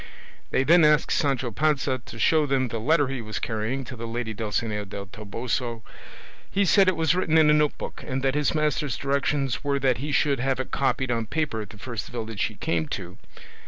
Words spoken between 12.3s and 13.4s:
he came to.